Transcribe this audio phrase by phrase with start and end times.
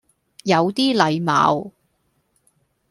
[0.45, 1.73] 有啲禮貌